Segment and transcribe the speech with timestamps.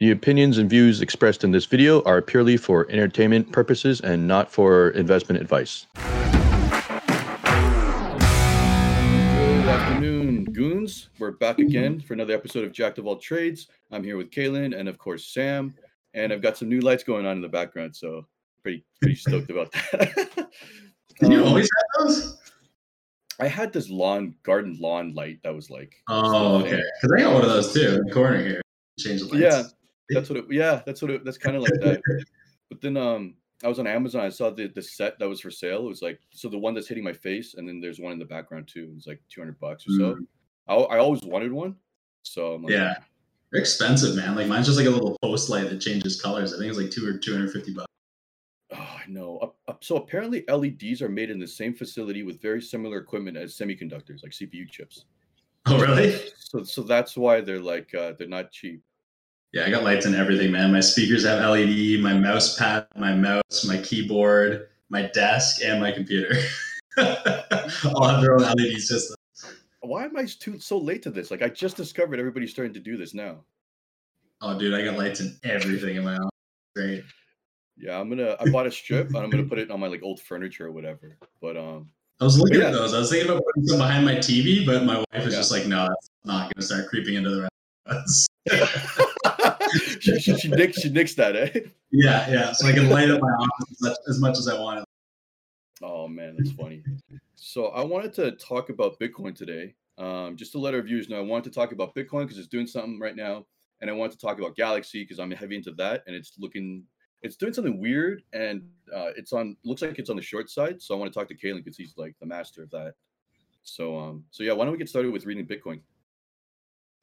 [0.00, 4.48] The opinions and views expressed in this video are purely for entertainment purposes and not
[4.48, 5.86] for investment advice.
[5.96, 6.04] Good
[9.66, 11.08] afternoon, goons.
[11.18, 13.66] We're back again for another episode of Jack of All Trades.
[13.90, 15.74] I'm here with Kaylin and, of course, Sam.
[16.14, 18.24] And I've got some new lights going on in the background, so
[18.62, 20.48] pretty pretty stoked about that.
[21.18, 22.38] Did you um, always have those?
[23.40, 25.96] I had this lawn garden lawn light that was like.
[26.08, 26.80] Oh, okay.
[27.02, 28.62] Because I got one of those too in the corner here.
[29.00, 29.40] Change the lights.
[29.40, 29.62] Yeah,
[30.10, 30.44] that's what it.
[30.50, 31.24] Yeah, that's what it.
[31.24, 32.02] That's kind of like that.
[32.68, 34.24] but then um, I was on Amazon.
[34.24, 35.80] I saw the the set that was for sale.
[35.86, 38.18] It was like so the one that's hitting my face, and then there's one in
[38.18, 38.88] the background too.
[38.90, 40.14] It was like 200 bucks or so.
[40.14, 40.26] Mm.
[40.68, 41.76] I, I always wanted one,
[42.22, 42.94] so like, yeah,
[43.50, 44.36] they're expensive, man.
[44.36, 46.52] Like mine's just like a little post light that changes colors.
[46.52, 47.86] I think it's like two or 250 bucks.
[48.72, 49.54] Oh, I know.
[49.80, 54.22] So apparently, LEDs are made in the same facility with very similar equipment as semiconductors,
[54.22, 55.06] like CPU chips.
[55.66, 56.18] Oh, really?
[56.38, 58.82] So, so that's why they're like uh, they're not cheap.
[59.52, 60.72] Yeah, I got lights and everything, man.
[60.72, 65.90] My speakers have LED, my mouse pad, my mouse, my keyboard, my desk, and my
[65.90, 66.34] computer.
[66.98, 69.16] All have their own LED systems.
[69.80, 71.30] Why am I too so late to this?
[71.30, 73.38] Like, I just discovered everybody's starting to do this now.
[74.42, 76.30] Oh, dude, I got lights and everything in my house.
[76.76, 77.04] Great.
[77.78, 78.36] Yeah, I'm gonna.
[78.40, 80.72] I bought a strip and I'm gonna put it on my like old furniture or
[80.72, 81.16] whatever.
[81.40, 81.88] But um,
[82.20, 82.66] I was looking yeah.
[82.66, 82.92] at those.
[82.92, 85.38] I was thinking about putting some behind my TV, but my wife is yeah.
[85.38, 87.48] just like, no, that's not gonna start creeping into the
[87.88, 88.28] rest
[90.00, 91.60] she, she, she, nicks, she that, eh?
[91.90, 92.52] Yeah, yeah.
[92.52, 94.84] So I can light up my office as much, as much as I want.
[95.82, 96.82] Oh man, that's funny.
[97.36, 99.74] So I wanted to talk about Bitcoin today.
[99.96, 102.48] Um, just to let our viewers know, I wanted to talk about Bitcoin because it's
[102.48, 103.46] doing something right now,
[103.80, 106.84] and I want to talk about Galaxy because I'm heavy into that, and it's looking,
[107.22, 108.62] it's doing something weird, and
[108.94, 110.80] uh, it's on, looks like it's on the short side.
[110.80, 112.94] So I want to talk to Kalen because he's like the master of that.
[113.64, 115.80] So um, so yeah, why don't we get started with reading Bitcoin?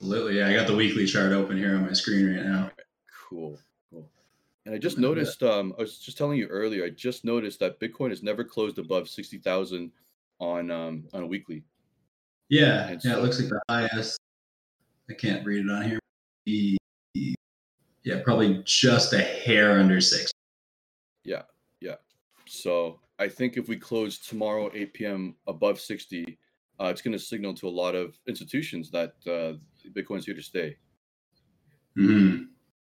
[0.01, 0.37] Absolutely.
[0.39, 2.71] Yeah, I got the weekly chart open here on my screen right now.
[3.29, 3.57] Cool.
[3.91, 4.07] Cool.
[4.65, 7.79] And I just noticed, um, I was just telling you earlier, I just noticed that
[7.79, 9.91] Bitcoin has never closed above 60,000
[10.39, 11.63] on um on a weekly.
[12.49, 12.87] Yeah.
[12.87, 14.19] And yeah, so, it looks like the highest.
[15.09, 15.83] I can't read it on
[16.45, 16.77] here.
[18.03, 20.31] Yeah, probably just a hair under six.
[21.23, 21.43] Yeah.
[21.79, 21.95] Yeah.
[22.45, 25.35] So I think if we close tomorrow 8 p.m.
[25.47, 26.37] above 60,
[26.79, 29.57] uh, it's going to signal to a lot of institutions that uh,
[29.91, 30.77] Bitcoin's here to stay.
[31.97, 32.43] Mm-hmm.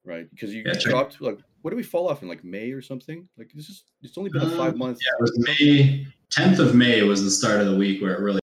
[0.03, 3.28] Right, because you dropped like what did we fall off in like May or something?
[3.39, 5.01] Like this is it's only been a five um, months.
[5.03, 8.19] Yeah, it was May tenth of May was the start of the week where it
[8.19, 8.39] really.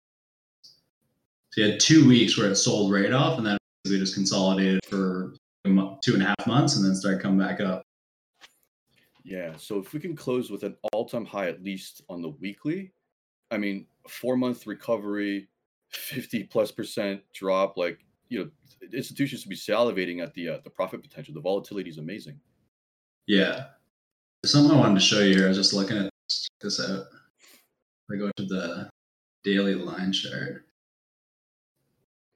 [0.61, 4.85] So you had two weeks where it sold right off, and then we just consolidated
[4.85, 5.33] for
[5.65, 7.81] two and a half months, and then started coming back up.
[9.23, 12.93] Yeah, so if we can close with an all-time high at least on the weekly,
[13.51, 15.49] I mean, four month recovery,
[15.89, 18.49] fifty plus percent drop, like you know
[18.93, 21.33] institutions should be salivating at the uh, the profit potential.
[21.33, 22.39] The volatility is amazing.
[23.27, 23.65] Yeah,
[24.45, 25.45] something I wanted to show you here.
[25.45, 26.09] I was just looking at
[26.61, 27.05] this out.
[28.11, 28.89] I go to the
[29.43, 30.65] daily line chart.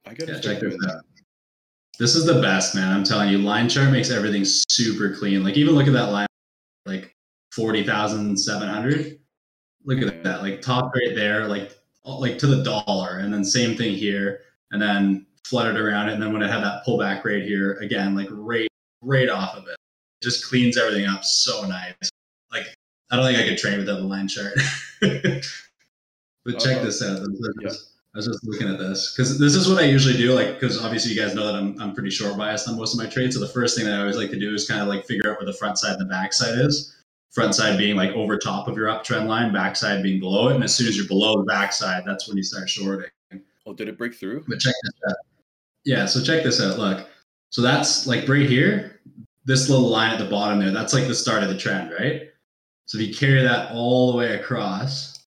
[0.05, 1.03] I gotta yeah, check this out.
[1.99, 2.91] This is the best, man.
[2.91, 5.43] I'm telling you, line chart makes everything super clean.
[5.43, 6.27] Like even look at that line,
[6.85, 7.15] like
[7.53, 9.19] forty thousand seven hundred.
[9.83, 11.71] Look at that, like top right there, like
[12.03, 14.41] like to the dollar, and then same thing here,
[14.71, 16.13] and then fluttered around it.
[16.13, 18.69] And then when it had that pullback right here, again, like right,
[19.01, 21.95] right off of it, it just cleans everything up so nice.
[22.51, 22.67] Like,
[23.11, 24.53] I don't think I could train without the line chart.
[25.01, 27.17] but check uh, this out.
[27.17, 27.69] I was, yeah.
[28.13, 30.33] I was just looking at this because this is what I usually do.
[30.33, 32.99] Like, because obviously you guys know that I'm, I'm pretty short biased on most of
[32.99, 33.35] my trades.
[33.35, 35.31] So the first thing that I always like to do is kind of like figure
[35.31, 36.95] out where the front side and the back side is.
[37.31, 40.55] Front side being like over top of your uptrend line, back side being below it.
[40.55, 43.09] And as soon as you're below the back side, that's when you start shorting.
[43.65, 44.43] Oh, did it break through?
[44.47, 45.15] But check this out.
[45.85, 46.77] Yeah, so check this out.
[46.77, 47.07] Look,
[47.49, 49.01] so that's like right here,
[49.45, 52.23] this little line at the bottom there, that's like the start of the trend, right?
[52.85, 55.25] So if you carry that all the way across,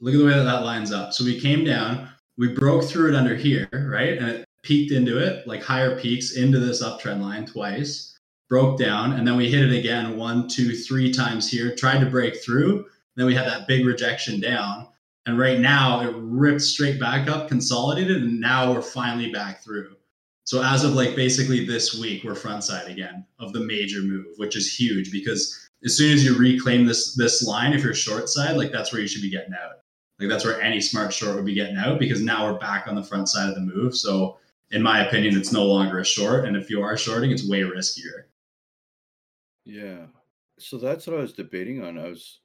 [0.00, 1.12] look at the way that that lines up.
[1.12, 4.18] So we came down, we broke through it under here, right?
[4.18, 8.18] And it peaked into it, like higher peaks into this uptrend line twice,
[8.48, 12.10] broke down, and then we hit it again one, two, three times here, tried to
[12.10, 12.84] break through.
[13.14, 14.88] Then we had that big rejection down.
[15.26, 19.96] And right now it ripped straight back up, consolidated, and now we're finally back through.
[20.44, 24.26] So as of like basically this week, we're front side again of the major move,
[24.36, 28.28] which is huge because as soon as you reclaim this this line, if you're short
[28.28, 29.80] side, like that's where you should be getting out.
[30.20, 32.94] Like that's where any smart short would be getting out because now we're back on
[32.94, 33.96] the front side of the move.
[33.96, 34.38] So
[34.70, 36.44] in my opinion, it's no longer a short.
[36.44, 38.24] And if you are shorting, it's way riskier.
[39.64, 40.06] Yeah.
[40.58, 41.98] So that's what I was debating on.
[41.98, 42.38] I was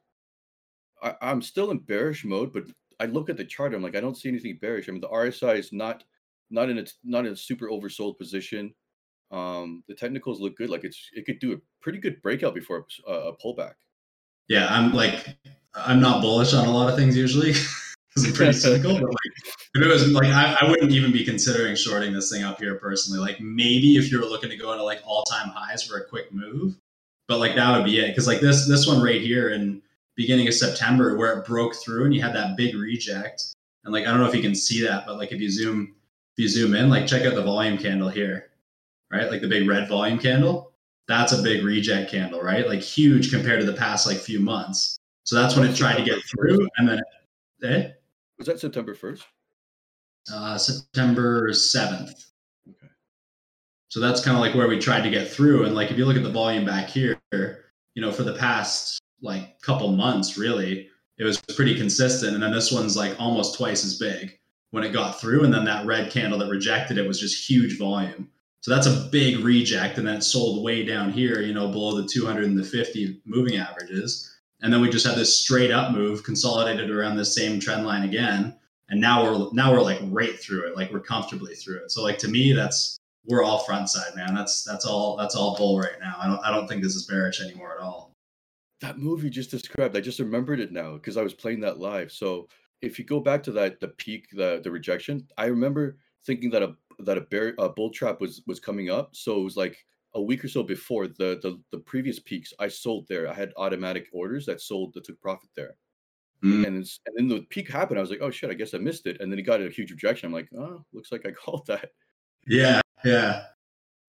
[1.01, 2.63] I, I'm still in bearish mode, but
[3.00, 3.74] I look at the chart.
[3.74, 4.88] I'm like, I don't see anything bearish.
[4.88, 6.03] I mean, the RSI is not
[6.50, 8.74] not in a not in a super oversold position.
[9.31, 10.69] Um, the technicals look good.
[10.69, 13.74] Like it's it could do a pretty good breakout before a, a pullback.
[14.48, 15.38] Yeah, I'm like
[15.74, 17.51] I'm not bullish on a lot of things usually
[18.09, 18.94] because I'm pretty cynical.
[18.94, 22.44] But like, if it was like I, I wouldn't even be considering shorting this thing
[22.44, 23.19] up here personally.
[23.19, 26.06] Like maybe if you were looking to go into like all time highs for a
[26.06, 26.75] quick move,
[27.27, 28.09] but like that would be it.
[28.09, 29.81] Because like this this one right here in
[30.16, 33.54] beginning of September where it broke through and you had that big reject.
[33.84, 35.96] And like I don't know if you can see that, but like if you zoom
[36.38, 38.52] if you zoom in, like check out the volume candle here,
[39.12, 39.30] right?
[39.30, 40.72] Like the big red volume candle.
[41.08, 42.68] That's a big reject candle, right?
[42.68, 44.98] Like huge compared to the past like few months.
[45.24, 47.02] So that's when it tried to get through, and then
[47.63, 47.90] eh?
[48.38, 49.25] Was that September first?
[50.31, 52.31] Uh, September seventh.
[52.68, 52.88] Okay.
[53.90, 55.66] So that's kind of like where we tried to get through.
[55.66, 59.00] And like if you look at the volume back here, you know, for the past
[59.22, 62.34] like couple months, really, it was pretty consistent.
[62.34, 64.38] And then this one's like almost twice as big
[64.72, 65.44] when it got through.
[65.44, 68.30] And then that red candle that rejected it was just huge volume.
[68.62, 69.98] So that's a big reject.
[69.98, 73.22] And then it sold way down here, you know, below the 200 and the 50
[73.26, 74.32] moving averages.
[74.62, 78.04] And then we just had this straight up move consolidated around the same trend line
[78.04, 78.56] again.
[78.90, 81.92] And now we're now we're like right through it, like we're comfortably through it.
[81.92, 84.36] So like to me, that's we're all front side, man.
[84.36, 86.16] That's that's all that's all bull right now.
[86.20, 88.11] I don't I don't think this is bearish anymore at all.
[88.81, 92.12] That movie just described, I just remembered it now because I was playing that live.
[92.12, 92.48] So
[92.81, 96.63] if you go back to that the peak, the the rejection, I remember thinking that
[96.63, 99.16] a that a bear a bull trap was was coming up.
[99.16, 99.78] So it was like
[100.13, 103.30] a week or so before the, the the previous peaks, I sold there.
[103.30, 105.75] I had automatic orders that sold that took profit there.
[106.44, 106.66] Mm.
[106.66, 106.75] And
[107.06, 108.00] and then the peak happened.
[108.00, 109.22] I was like, oh shit, I guess I missed it.
[109.22, 110.27] And then it got a huge rejection.
[110.27, 111.92] I'm like, oh, looks like I called that.
[112.48, 113.44] Yeah, yeah,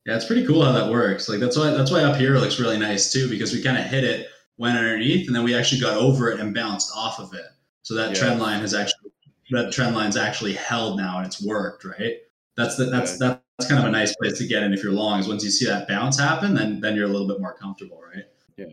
[0.07, 0.17] yeah.
[0.17, 1.29] It's pretty cool how that works.
[1.29, 3.85] Like that's why that's why up here looks really nice too because we kind of
[3.85, 4.29] hit it,
[4.59, 7.47] went underneath, and then we actually got over it and bounced off of it.
[7.83, 8.15] So that yeah.
[8.15, 9.11] trend line has actually
[9.51, 12.17] that trend line's actually held now and it's worked, right?
[12.57, 13.39] That's the, that's yeah.
[13.59, 15.21] that's kind of a nice place to get in if you're long.
[15.21, 18.01] Is once you see that bounce happen, then then you're a little bit more comfortable,
[18.01, 18.25] right?
[18.57, 18.67] Yeah.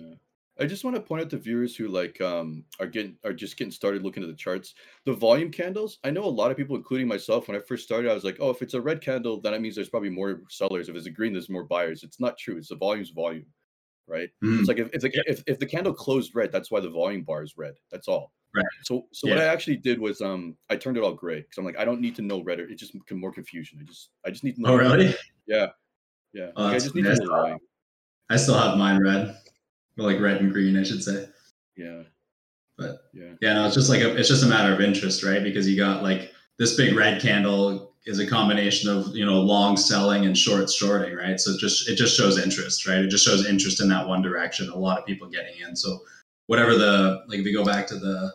[0.62, 3.58] I just want to point out to viewers who like um are getting are just
[3.58, 4.76] getting started looking at the charts.
[5.06, 8.12] The volume candles, I know a lot of people, including myself, when I first started,
[8.12, 10.42] I was like, oh, if it's a red candle, then that means there's probably more
[10.50, 10.90] sellers.
[10.90, 12.04] If it's a green, there's more buyers.
[12.04, 12.58] It's not true.
[12.58, 13.46] It's the volume's volume,
[14.10, 14.30] right?
[14.44, 14.60] Mm.
[14.60, 17.24] It's like if if the, if if the candle closed red, that's why the volume
[17.24, 17.76] bar is red.
[17.92, 18.32] That's all.
[18.56, 18.66] Right.
[18.84, 19.36] So so yeah.
[19.36, 21.86] what I actually did was um I turned it all gray because I'm like I
[21.86, 22.60] don't need to know red.
[22.60, 23.80] It just more confusion.
[23.82, 24.70] I just I just need to know.
[24.70, 25.16] Oh really?
[25.48, 25.68] Yeah.
[26.34, 26.52] Yeah.
[26.56, 27.58] Oh, like, I just need to know.
[28.30, 29.36] I still have mine red,
[29.98, 31.28] or like red and green, I should say.
[31.76, 32.04] Yeah.
[32.78, 35.44] But yeah, yeah, no, it's just like a, it's just a matter of interest, right?
[35.44, 39.78] Because you got like this big red candle is a combination of you know long
[39.78, 41.40] selling and short shorting, right?
[41.40, 43.00] So it just it just shows interest, right?
[43.00, 44.69] It just shows interest in that one direction.
[44.69, 45.75] A lot of people getting in.
[45.75, 46.00] So
[46.50, 48.34] whatever the like if you go back to the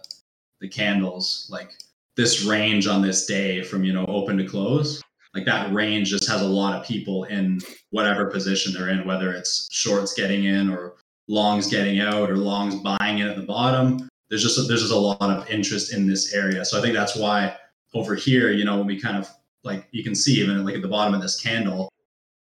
[0.61, 1.73] the candles like
[2.17, 5.03] this range on this day from you know open to close
[5.35, 7.61] like that range just has a lot of people in
[7.91, 10.95] whatever position they're in whether it's shorts getting in or
[11.27, 14.93] longs getting out or longs buying in at the bottom there's just a, there's just
[14.93, 17.57] a lot of interest in this area so i think that's why
[17.95, 19.29] over here you know when we kind of
[19.65, 21.91] like you can see even like at the bottom of this candle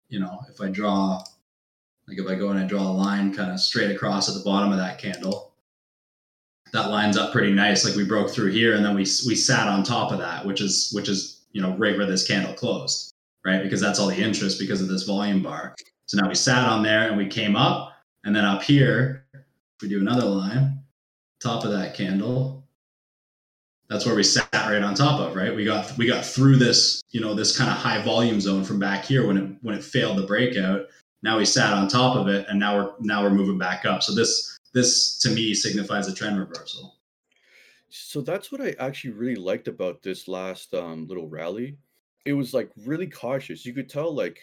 [0.08, 1.22] you know if i draw
[2.06, 4.44] like if i go and i draw a line kind of straight across at the
[4.44, 5.48] bottom of that candle
[6.72, 7.84] that lines up pretty nice.
[7.84, 10.60] Like we broke through here, and then we we sat on top of that, which
[10.60, 13.12] is which is you know right where this candle closed,
[13.44, 13.62] right?
[13.62, 15.74] Because that's all the interest because of this volume bar.
[16.06, 17.92] So now we sat on there and we came up,
[18.24, 19.26] and then up here
[19.82, 20.80] we do another line,
[21.40, 22.64] top of that candle.
[23.88, 25.54] That's where we sat right on top of, right?
[25.54, 28.78] We got we got through this, you know, this kind of high volume zone from
[28.78, 30.86] back here when it when it failed the breakout.
[31.22, 34.02] Now we sat on top of it, and now we're now we're moving back up.
[34.02, 36.96] So this this to me signifies a trend reversal.
[37.88, 41.78] So that's what I actually really liked about this last um, little rally.
[42.26, 43.64] It was like really cautious.
[43.64, 44.40] You could tell like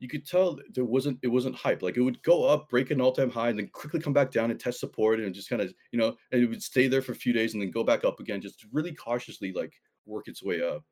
[0.00, 1.82] you could tell there wasn't it wasn't hype.
[1.82, 4.50] Like it would go up, break an all-time high, and then quickly come back down
[4.50, 7.12] and test support and just kind of, you know, and it would stay there for
[7.12, 9.74] a few days and then go back up again, just really cautiously like
[10.06, 10.82] work its way up.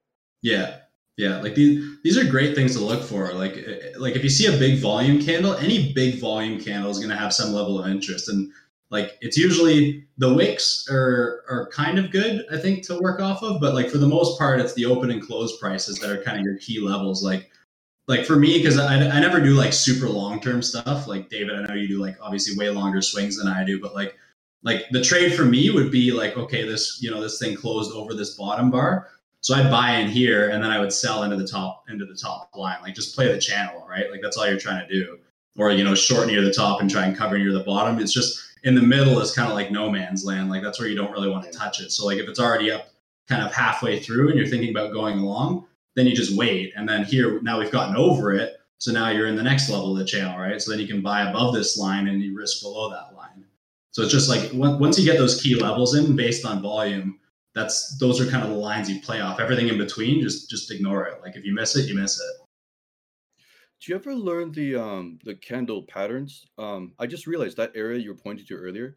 [0.43, 0.77] Yeah.
[1.17, 3.33] Yeah, like these these are great things to look for.
[3.33, 6.99] Like eh, like if you see a big volume candle, any big volume candle is
[6.99, 8.53] going to have some level of interest, and
[8.91, 13.43] like it's usually the wicks are are kind of good, I think, to work off
[13.43, 13.61] of.
[13.61, 16.38] But like for the most part, it's the open and close prices that are kind
[16.38, 17.25] of your key levels.
[17.25, 17.50] Like
[18.09, 21.07] like for me, because I, I never do like super long term stuff.
[21.07, 23.95] Like David, I know you do like obviously way longer swings than I do, but
[23.95, 24.17] like
[24.65, 27.93] like the trade for me would be like okay, this you know this thing closed
[27.93, 29.09] over this bottom bar
[29.41, 32.15] so I'd buy in here and then I would sell into the top into the
[32.15, 32.79] top line.
[32.83, 34.11] Like just play the channel, right?
[34.11, 35.19] Like that's all you're trying to do.
[35.57, 37.99] Or you know, short near the top and try and cover near the bottom.
[37.99, 40.50] It's just in the middle is kind of like no man's land.
[40.50, 41.93] Like that's where you don't really want to touch it.
[41.93, 42.88] So like if it's already up
[43.29, 45.67] kind of halfway through and you're thinking about going along,
[45.99, 46.73] then you just wait.
[46.76, 48.55] And then here now we've gotten over it.
[48.78, 50.62] So now you're in the next level of the channel, right?
[50.62, 53.45] So then you can buy above this line and you risk below that line.
[53.90, 57.19] So it's just like once you get those key levels in based on volume,
[57.55, 59.40] that's those are kind of the lines you play off.
[59.40, 61.21] Everything in between, just just ignore it.
[61.21, 62.47] Like if you miss it, you miss it.
[63.81, 66.47] Do you ever learn the um the candle patterns?
[66.59, 68.97] Um, I just realized that area you were pointing to earlier,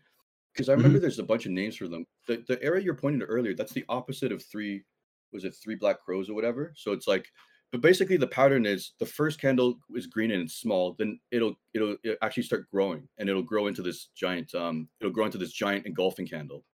[0.53, 1.01] because I remember Mhm.
[1.01, 2.05] there's a bunch of names for them.
[2.27, 4.83] The the area you're pointing to earlier, that's the opposite of three,
[5.33, 6.73] was it three black crows or whatever?
[6.75, 7.27] So it's like,
[7.71, 11.55] but basically the pattern is the first candle is green and it's small, then it'll
[11.73, 15.37] it'll, it actually start growing and it'll grow into this giant um it'll grow into
[15.37, 16.65] this giant engulfing candle.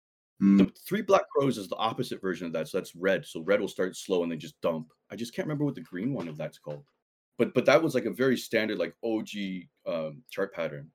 [0.41, 0.57] Mm.
[0.59, 2.67] The three black crows is the opposite version of that.
[2.67, 3.25] So that's red.
[3.25, 4.91] So red will start slow and then just dump.
[5.11, 6.85] I just can't remember what the green one of that's called.
[7.37, 9.29] But but that was like a very standard like OG
[9.87, 10.89] um, chart pattern.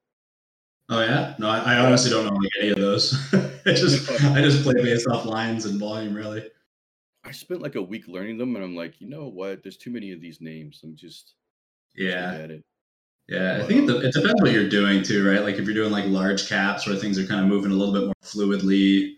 [0.89, 3.15] Oh yeah, no, I, I honestly don't know like any of those.
[3.67, 6.45] I just I just play based off lines and volume, really.
[7.25, 9.63] I spent like a week learning them, and I'm like, you know what?
[9.63, 10.81] There's too many of these names.
[10.83, 11.35] I'm just
[11.95, 12.65] Yeah, forget it.
[13.29, 13.61] yeah.
[13.63, 15.43] I think it, um, it depends what you're doing too, right?
[15.43, 17.95] Like if you're doing like large caps where things are kind of moving a little
[17.95, 19.15] bit more fluidly,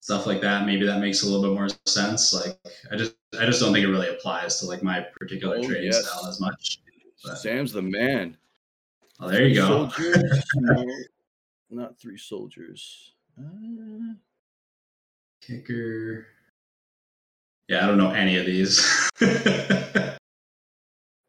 [0.00, 0.66] stuff like that.
[0.66, 2.32] Maybe that makes a little bit more sense.
[2.32, 2.56] Like
[2.92, 5.86] I just I just don't think it really applies to like my particular Oh, trading
[5.92, 6.06] yes.
[6.06, 6.78] style as much.
[7.24, 8.36] But- Sam's the man.
[9.20, 9.66] Oh, there you go.
[9.88, 10.44] Soldiers?
[10.54, 10.86] no,
[11.70, 13.14] not three soldiers.
[13.36, 14.14] Uh,
[15.40, 16.26] Kicker.
[17.68, 18.80] Yeah, I don't know any of these.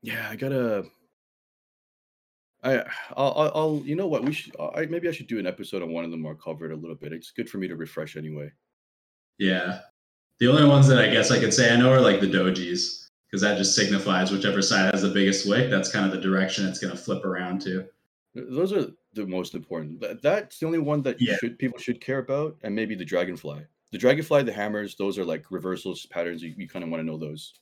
[0.01, 0.85] yeah, I gotta.
[2.61, 2.83] I
[3.15, 5.91] I'll, I'll you know what we should I maybe I should do an episode on
[5.93, 7.13] one of them or cover it a little bit.
[7.13, 8.51] It's good for me to refresh anyway.
[9.37, 9.79] yeah.
[10.39, 13.07] The only ones that I guess I could say I know are like the dojis,
[13.29, 16.65] because that just signifies whichever side has the biggest wick, that's kind of the direction
[16.65, 17.85] it's going to flip around to.
[18.33, 20.01] Those are the most important.
[20.21, 21.35] That's the only one that Yeah.
[21.41, 23.65] should people should care about, and maybe the dragonfly.
[23.91, 26.43] The dragonfly, the hammers, those are like reversals patterns.
[26.43, 27.53] You, you kind of want to know those.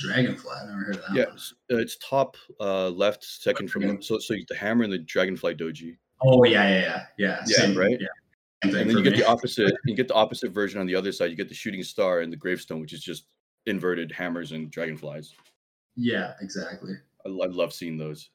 [0.00, 1.14] Dragonfly, I never heard of that.
[1.14, 1.36] Yeah, one.
[1.72, 4.02] uh, it's top uh, left, second from Okay.
[4.02, 7.44] so so the hammer and the dragonfly doji, Oh yeah, yeah, yeah, yeah.
[7.46, 7.98] Yeah, same, right?
[8.00, 8.06] Yeah,
[8.62, 9.18] and then you get me.
[9.20, 9.74] the opposite.
[9.86, 11.30] You get the opposite version on the other side.
[11.30, 13.26] You get the shooting star and the gravestone, which is just
[13.66, 15.34] inverted hammers and dragonflies.
[15.96, 16.94] yeah, exactly.
[17.26, 18.30] I, I love seeing those.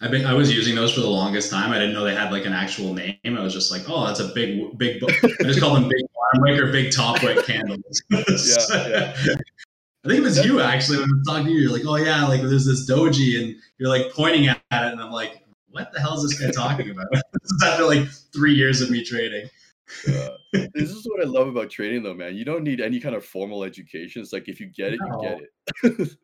[0.00, 1.70] I been, I was using those for the longest time.
[1.70, 3.16] I didn't know they had like an actual name.
[3.24, 5.00] I was just like, oh, that's a big, big.
[5.00, 8.02] bo- I just call them big bottom wick or big top wick candles.
[8.10, 9.14] yeah.
[10.04, 11.60] I think it was you actually when I was talking to you.
[11.60, 15.00] You're like, oh yeah, like there's this doji, and you're like pointing at it, and
[15.00, 17.06] I'm like, what the hell is this guy talking about?
[17.12, 19.48] this is after like three years of me trading.
[20.08, 22.36] Uh, this is what I love about trading, though, man.
[22.36, 24.22] You don't need any kind of formal education.
[24.22, 25.40] It's like if you get it, you get
[25.82, 26.18] it.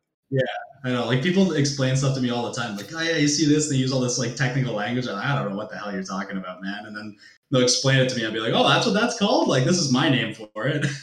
[0.85, 3.29] I know, like people explain stuff to me all the time, like, oh yeah, you
[3.29, 5.77] see this, they use all this like technical language, and I don't know what the
[5.77, 6.87] hell you're talking about, man.
[6.87, 7.17] And then
[7.51, 8.25] they'll explain it to me.
[8.25, 9.49] I'll be like, oh, that's what that's called.
[9.49, 10.87] Like this is my name for it.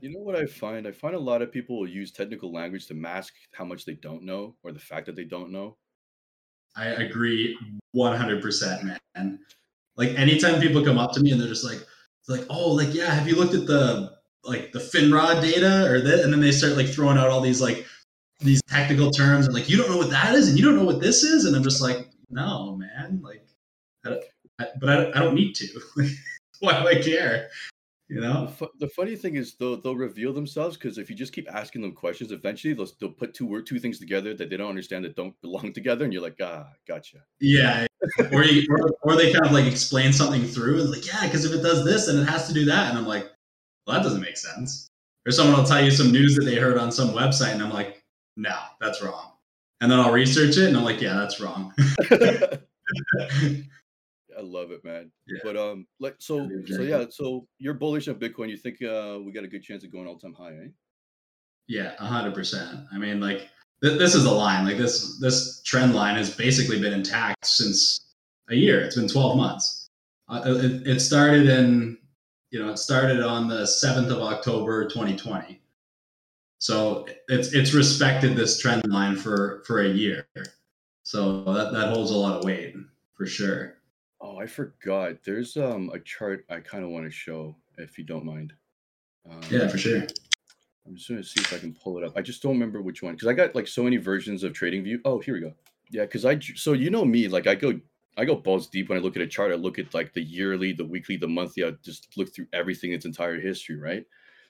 [0.00, 0.86] You know what I find?
[0.86, 3.94] I find a lot of people will use technical language to mask how much they
[3.94, 5.76] don't know or the fact that they don't know.
[6.76, 7.58] I agree
[7.94, 9.38] 100%, man.
[9.96, 11.84] Like anytime people come up to me and they're just like,
[12.28, 14.12] like, oh, like yeah, have you looked at the
[14.44, 16.20] like the Finrod data or that?
[16.22, 17.84] And then they start like throwing out all these like
[18.40, 20.84] these technical terms and like you don't know what that is and you don't know
[20.84, 23.44] what this is, and I'm just like, no, man, like,
[24.04, 24.24] I don't,
[24.60, 25.66] I, but I, I don't need to.
[26.60, 27.48] Why do I care?
[28.08, 28.46] You The, know?
[28.46, 31.82] fu- the funny thing is they'll they'll reveal themselves because if you just keep asking
[31.82, 35.04] them questions, eventually they'll they'll put two word two things together that they don't understand
[35.04, 37.18] that don't belong together, and you're like, ah, gotcha.
[37.40, 37.86] Yeah.
[38.32, 41.44] or, you, or or they kind of like explain something through and like, yeah, because
[41.44, 43.26] if it does this, then it has to do that, and I'm like,
[43.86, 44.88] well, that doesn't make sense.
[45.26, 47.70] Or someone will tell you some news that they heard on some website, and I'm
[47.72, 47.97] like,
[48.38, 49.32] no, that's wrong.
[49.80, 51.74] And then I'll research it, and I'm like, yeah, that's wrong.
[54.38, 55.10] I love it, man.
[55.26, 55.40] Yeah.
[55.42, 58.48] But um, like so Yeah, so yeah, so you're bullish on Bitcoin.
[58.48, 60.68] You think uh we got a good chance of going all time high, eh?
[61.66, 62.86] Yeah, hundred percent.
[62.92, 63.48] I mean, like
[63.82, 64.64] th- this is a line.
[64.64, 68.14] Like this this trend line has basically been intact since
[68.48, 68.80] a year.
[68.80, 69.88] It's been twelve months.
[70.28, 71.98] Uh, it, it started in
[72.52, 75.60] you know it started on the seventh of October, twenty twenty.
[76.58, 80.26] So it's it's respected this trend line for for a year.
[81.02, 82.74] So that that holds a lot of weight
[83.14, 83.78] for sure.
[84.20, 85.22] Oh, I forgot.
[85.24, 88.52] There's um a chart I kind of want to show if you don't mind.
[89.28, 90.02] Um, Yeah, for sure.
[90.86, 92.14] I'm just gonna see if I can pull it up.
[92.16, 95.00] I just don't remember which one because I got like so many versions of TradingView.
[95.04, 95.54] Oh, here we go.
[95.90, 97.78] Yeah, because I so you know me, like I go
[98.16, 99.52] I go balls deep when I look at a chart.
[99.52, 101.64] I look at like the yearly, the weekly, the monthly.
[101.64, 104.04] I just look through everything its entire history, right?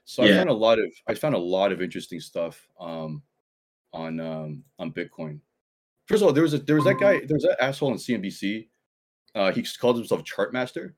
[0.09, 3.23] So I found a lot of I found a lot of interesting stuff um
[3.93, 5.39] on um on Bitcoin.
[6.07, 7.99] First of all, there was a there was that guy, there was that asshole on
[7.99, 8.69] CNBC.
[9.35, 10.95] Uh, he called himself Chartmaster.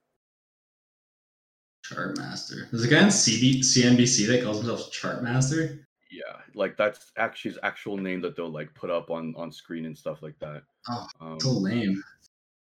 [1.83, 2.69] Chart master.
[2.71, 5.85] There's a guy on CB, CNBC that calls himself chart master.
[6.09, 9.85] Yeah, like that's actually his actual name that they'll like put up on on screen
[9.85, 10.63] and stuff like that.
[10.87, 12.01] Oh, Um, so lame.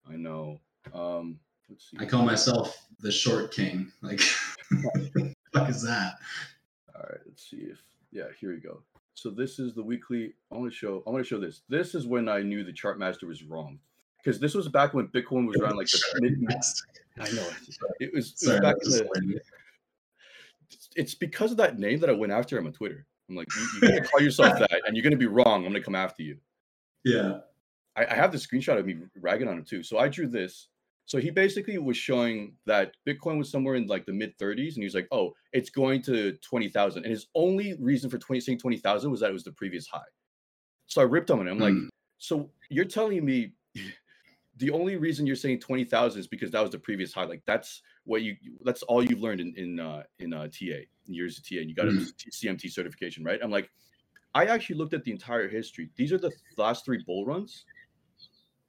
[0.09, 0.61] I know.
[0.93, 1.37] Um,
[1.69, 1.97] let's see.
[1.99, 3.91] I call myself the short king.
[4.01, 4.21] Like,
[5.53, 6.15] fuck is that?
[6.95, 8.81] All right, let's see if yeah, here we go.
[9.13, 10.33] So this is the weekly.
[10.51, 11.03] I want to show.
[11.05, 11.61] I want to show this.
[11.69, 13.79] This is when I knew the chart master was wrong,
[14.23, 16.61] because this was back when Bitcoin was around like the mid.
[17.19, 17.47] I know
[17.99, 18.35] it was.
[18.41, 19.41] It was back in the,
[20.95, 23.05] it's because of that name that I went after him on Twitter.
[23.29, 25.65] I'm like, you, you're gonna call yourself that, and you're gonna be wrong.
[25.65, 26.37] I'm gonna come after you.
[27.03, 27.39] yeah.
[27.95, 29.83] I, I have the screenshot of me ragging on him too.
[29.83, 30.67] So I drew this.
[31.09, 34.77] So he basically was showing that Bitcoin was somewhere in like the mid 30s, and
[34.77, 38.59] he was like, "Oh, it's going to 20,000." And his only reason for 20 saying
[38.59, 40.11] 20,000 was that it was the previous high.
[40.85, 41.47] So I ripped on him.
[41.47, 41.89] I'm like, Mm.
[42.19, 43.53] "So you're telling me
[44.57, 47.23] the only reason you're saying 20,000 is because that was the previous high?
[47.25, 51.13] Like that's what you that's all you've learned in in uh, in uh, TA in
[51.15, 52.17] years of TA, and you got a Mm.
[52.17, 53.71] T- CMT certification, right?" I'm like,
[54.35, 55.89] I actually looked at the entire history.
[55.95, 57.65] These are the last three bull runs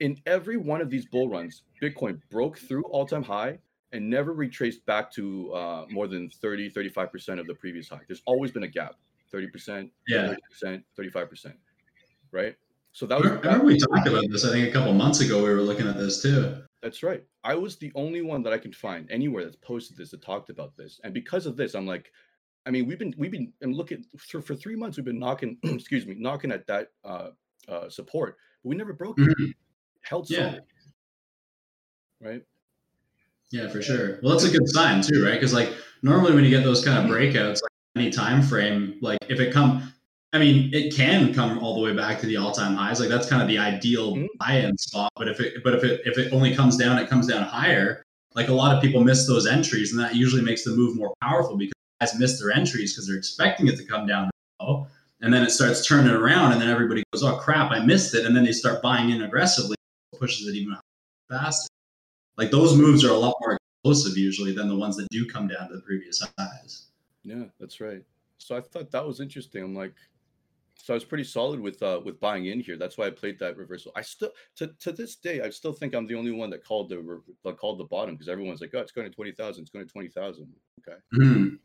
[0.01, 3.59] in every one of these bull runs, Bitcoin broke through all time high
[3.93, 8.01] and never retraced back to uh, more than 30, 35% of the previous high.
[8.07, 8.95] There's always been a gap
[9.33, 10.35] 30%, Yeah.
[10.65, 11.53] 30%, 35%.
[12.33, 12.57] Right.
[12.93, 14.45] So that was remember we talked about this.
[14.45, 16.63] I think a couple months ago we were looking at this too.
[16.83, 17.23] that's right.
[17.45, 20.51] I was the only one that I can find anywhere that's posted this that talked
[20.51, 21.01] about this.
[21.05, 22.11] And because of this, I'm like,
[22.67, 25.19] I mean, we've been we've been and look at for, for three months we've been
[25.21, 27.29] knocking, excuse me, knocking at that uh,
[27.69, 29.55] uh, support, but we never broke it.
[30.03, 30.51] Held Yeah.
[30.51, 30.63] solid.
[32.21, 32.43] Right.
[33.51, 34.21] Yeah, for sure.
[34.23, 35.35] Well, that's a good sign too, right?
[35.35, 39.19] Because like normally when you get those kind of breakouts, like any time frame, like
[39.29, 39.93] if it come,
[40.33, 43.01] I mean, it can come all the way back to the all-time highs.
[43.01, 44.29] Like that's kind of the ideal Mhm.
[44.39, 45.11] buy-in spot.
[45.17, 48.03] But if it, but if it, if it only comes down, it comes down higher.
[48.37, 51.13] Like a lot of people miss those entries, and that usually makes the move more
[51.21, 54.31] powerful because guys miss their entries because they're expecting it to come down
[54.61, 54.87] low,
[55.21, 58.25] and then it starts turning around, and then everybody goes, "Oh crap, I missed it,"
[58.25, 59.75] and then they start buying in aggressively,
[60.21, 60.77] pushes it even
[61.29, 61.69] faster.
[62.37, 65.49] Like those moves are a lot more explosive usually than the ones that do come
[65.49, 66.87] down to the previous highs.
[67.25, 68.03] Yeah, that's right.
[68.39, 69.63] So I thought that was interesting.
[69.63, 69.95] I'm like,
[70.75, 72.79] so I was pretty solid with uh with buying in here.
[72.79, 73.93] That's why I played that reversal.
[73.97, 76.89] I still to to this day I still think I'm the only one that called
[76.89, 79.63] the that called the bottom because everyone's like, oh, it's going to twenty thousand.
[79.63, 80.49] It's going to twenty thousand.
[80.81, 81.59] Okay, Mhm.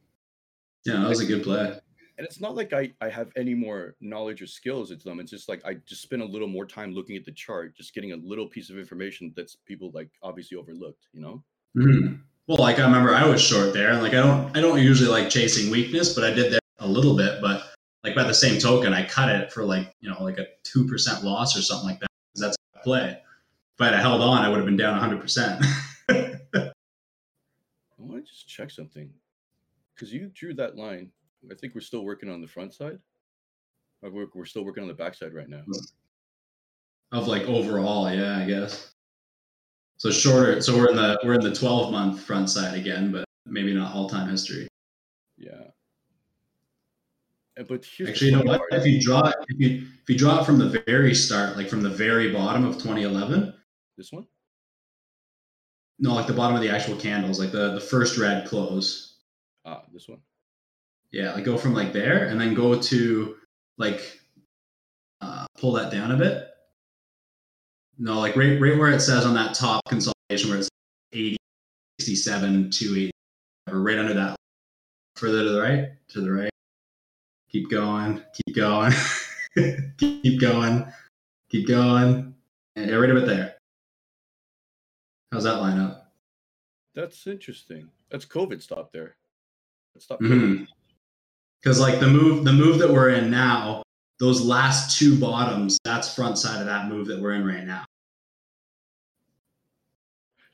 [0.84, 1.80] Yeah, that was a good play.
[2.18, 5.20] And it's not like I I have any more knowledge or skills at them.
[5.20, 7.94] It's just like I just spend a little more time looking at the chart, just
[7.94, 11.08] getting a little piece of information that's people like obviously overlooked.
[11.14, 11.44] You know.
[11.78, 12.22] Mhm.
[12.48, 15.10] Well, like I remember I was short there, and like I don't I don't usually
[15.10, 17.42] like chasing weakness, but I did that a little bit.
[17.42, 17.74] But
[18.04, 20.88] like by the same token, I cut it for like you know like a two
[20.88, 22.08] percent loss or something like that.
[22.34, 23.22] 'cause that's a play.
[23.76, 25.64] If I had held on, I would have been down hundred percent.
[26.10, 26.72] I
[27.98, 29.10] want to just check something
[29.94, 31.12] because you drew that line.
[31.52, 33.00] I think we're still working on the front side.
[34.02, 35.64] We're, we're still working on the back side right now.
[37.12, 38.92] of like overall, yeah, I guess.
[39.98, 40.62] So shorter.
[40.62, 43.96] So we're in the we're in the twelve month front side again, but maybe not
[43.96, 44.68] all time history.
[45.38, 45.52] Yeah.
[47.68, 48.60] But here's Actually, you know what?
[48.60, 48.74] part.
[48.74, 51.70] If you draw it, if you if you draw it from the very start, like
[51.70, 53.54] from the very bottom of 2011,
[53.98, 54.28] This one?
[55.98, 59.20] no, like the bottom of the actual candles, like the the first red close.
[59.64, 60.20] Ah, this one.
[61.12, 63.36] Yeah, like go from like there and then go to
[63.78, 64.20] like
[65.22, 66.50] uh, pull that down a bit.
[67.98, 70.70] No, like right right where it says on that top consolidation where it's
[71.14, 71.38] 80,
[72.00, 73.12] 67, 280,
[73.72, 74.36] or right under that.
[75.16, 76.50] Further to the right, to the right.
[77.50, 78.92] Keep going, keep going,
[79.98, 80.86] keep going,
[81.50, 82.36] keep going.
[82.76, 83.56] And yeah, right about there.
[85.32, 86.12] How's that line up?
[86.96, 87.90] That's interesting.
[88.10, 89.16] That's COVID stop there.
[89.98, 90.20] Stop.
[90.20, 90.68] Mhm.
[91.66, 93.82] Because like the move, the move that we're in now,
[94.20, 97.84] those last two bottoms, that's front side of that move that we're in right now.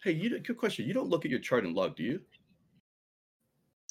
[0.06, 0.88] Hey, you good question.
[0.88, 2.22] You don't look at your chart and log, do you?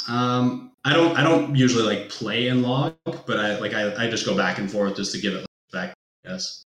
[0.08, 4.08] Um, I don't, I don't usually like play in log, but I like I, I
[4.08, 5.92] just go back and forth just to give it back.
[6.24, 6.64] Yes.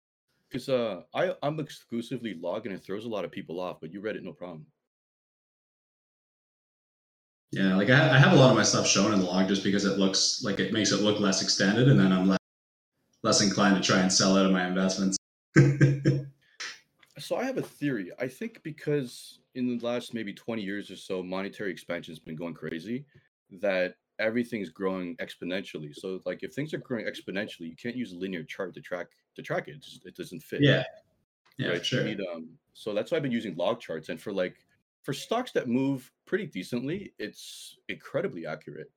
[0.48, 3.80] Because uh, I I'm exclusively logging and it throws a lot of people off.
[3.80, 4.66] But you read it, no problem.
[7.52, 9.64] Yeah, like I, I have a lot of my stuff shown in the log just
[9.64, 12.38] because it looks like it makes it look less extended, and then I'm less
[13.22, 15.16] less inclined to try and sell out of my investments.
[17.18, 18.10] So I have a theory.
[18.18, 22.36] I think because in the last maybe 20 years or so, monetary expansion has been
[22.36, 23.04] going crazy,
[23.60, 25.94] that everything's growing exponentially.
[25.94, 29.08] So like if things are growing exponentially, you can't use a linear chart to track
[29.36, 29.72] to track it.
[29.72, 30.60] It, just, it doesn't fit.
[30.62, 30.82] yeah,
[31.58, 31.84] yeah, right?
[31.84, 32.04] sure.
[32.04, 34.08] Need, um, so that's why I've been using log charts.
[34.08, 34.64] And for like
[35.02, 38.90] for stocks that move pretty decently, it's incredibly accurate.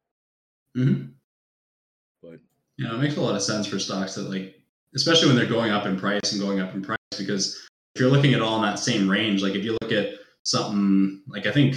[0.77, 1.13] Mhm.
[2.21, 2.39] But
[2.77, 4.59] You know, it makes a lot of sense for stocks that like,
[4.95, 7.55] especially when they're going up in price and going up in price, because
[7.93, 11.21] if you're looking at all in that same range, like if you look at something
[11.27, 11.75] like I think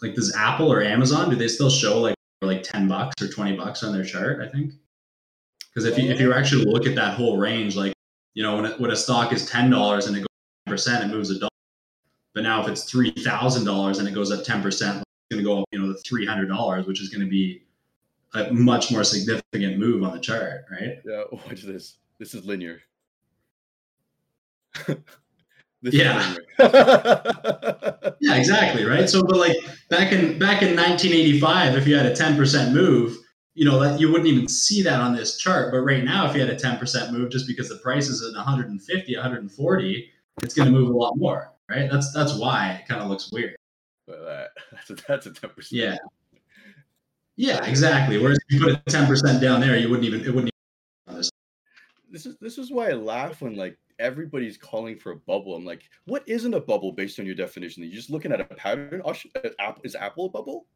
[0.00, 3.56] like does Apple or Amazon, do they still show like like 10 bucks or 20
[3.56, 4.72] bucks on their chart, I think?
[5.68, 7.92] Because if you if you actually look at that whole range, like,
[8.34, 10.26] you know, when, it, when a stock is ten dollars and it goes
[10.66, 11.47] percent, it moves a dollar.
[12.38, 15.42] But now if it's three thousand dollars and it goes up ten percent, it's gonna
[15.42, 17.64] go up, you know, to three hundred dollars, which is gonna be
[18.34, 21.00] a much more significant move on the chart, right?
[21.04, 21.96] Yeah, watch this.
[22.20, 22.80] This is linear.
[24.86, 26.36] this yeah.
[26.60, 29.10] yeah, exactly, right?
[29.10, 29.56] So, but like
[29.90, 33.18] back in back in 1985, if you had a 10% move,
[33.54, 35.72] you know that you wouldn't even see that on this chart.
[35.72, 38.36] But right now, if you had a 10% move, just because the price is at
[38.36, 40.12] 150, 140,
[40.44, 41.90] it's going to move a lot more, right?
[41.90, 43.56] That's that's why it kind of looks weird.
[44.06, 45.68] But uh, that, that's a, that's a 10%.
[45.70, 45.96] Yeah.
[47.36, 48.18] Yeah, exactly.
[48.18, 50.50] Whereas if you put a ten percent down there, you wouldn't even it wouldn't
[51.06, 51.30] even this.
[52.10, 55.54] This is this is why I laugh when like everybody's calling for a bubble.
[55.54, 57.84] I'm like, what isn't a bubble based on your definition?
[57.84, 59.02] You're just looking at a pattern.
[59.04, 59.14] Oh,
[59.84, 60.66] is Apple a bubble?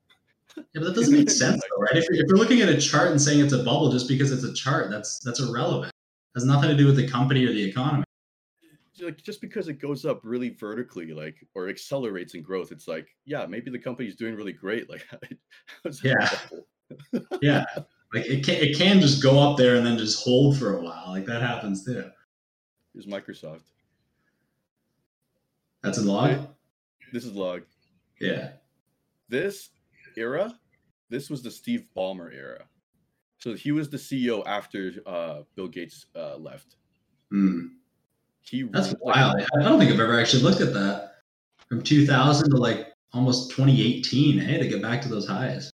[0.57, 1.97] Yeah, but that doesn't make sense, though, right?
[1.97, 4.31] If you're, if you're looking at a chart and saying it's a bubble just because
[4.31, 5.91] it's a chart, that's that's irrelevant.
[5.91, 8.05] It has nothing to do with the company or the economy.
[9.03, 13.09] Like just because it goes up really vertically, like or accelerates in growth, it's like,
[13.25, 14.89] yeah, maybe the company's doing really great.
[14.89, 15.07] Like,
[16.05, 16.29] yeah,
[17.41, 17.65] yeah,
[18.15, 20.83] like it can it can just go up there and then just hold for a
[20.83, 21.07] while.
[21.09, 22.11] Like that happens too.
[22.93, 23.63] Here's Microsoft.
[25.83, 26.49] That's a log.
[27.13, 27.63] This is log.
[28.21, 28.53] Yeah.
[29.29, 29.71] This
[30.17, 30.55] era,
[31.11, 32.65] this was the Steve Ballmer era.
[33.39, 36.77] So he was the CEO after uh, Bill Gates uh, left.
[37.31, 37.67] Hmm.
[38.43, 39.39] He That's wild.
[39.39, 41.11] Like, I don't think I've ever actually looked at that.
[41.69, 45.73] From 2000 to like almost 2018, hey, to get back to those highs.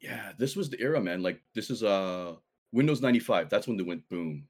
[0.00, 1.22] Yeah, this was the era, man.
[1.22, 2.34] Like this is uh
[2.72, 3.48] Windows 95.
[3.48, 4.46] That's when they went boom.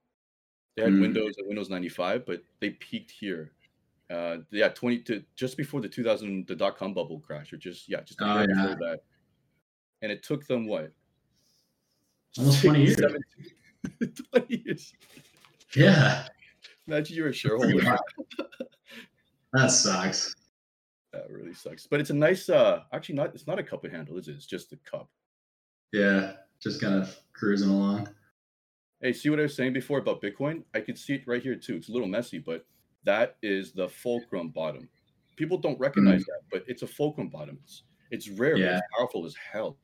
[0.77, 1.01] They had mm.
[1.01, 3.53] Windows and Windows 95, but they peaked here.
[4.11, 7.89] Uh, yeah, 20 to just before the 2000 the dot com bubble crash, or just
[7.89, 8.47] yeah, just a oh, yeah.
[8.47, 9.01] before that.
[10.03, 10.93] And it took them what?
[12.39, 12.97] Almost 20 years.
[14.33, 14.93] 20 years.
[15.75, 16.29] Yeah.
[16.87, 17.99] Imagine you're a shareholder.
[19.53, 20.35] that sucks.
[21.13, 21.87] That really sucks.
[21.87, 24.33] But it's a nice uh actually not it's not a cup of handle, is it?
[24.33, 25.09] It's just a cup.
[25.93, 28.09] Yeah, just kind of cruising along.
[29.01, 30.63] Hey, see what I was saying before about Bitcoin?
[30.75, 31.77] I could see it right here too.
[31.77, 32.67] It's a little messy, but
[33.05, 34.89] that is the fulcrum bottom.
[35.37, 36.27] People don't recognize mm.
[36.27, 37.59] that, but it's a fulcrum bottom.
[37.63, 38.79] It's, it's rare, yeah.
[38.79, 39.77] it's powerful as hell.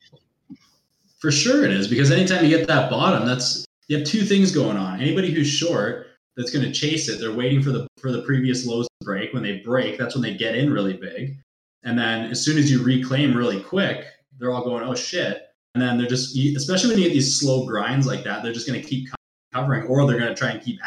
[1.21, 4.51] For sure it is, because anytime you get that bottom, that's you have two things
[4.51, 5.01] going on.
[5.01, 8.67] Anybody who's short that's going to chase it, they're waiting for the for the previous
[8.67, 9.33] lows to break.
[9.33, 11.37] When they break, that's when they get in really big.
[11.85, 14.07] And then as soon as you reclaim really quick,
[14.39, 17.67] they're all going, "Oh shit." And then they're just, especially when you get these slow
[17.67, 19.09] grinds like that, they're just going to keep
[19.55, 20.79] covering, or they're going to try and keep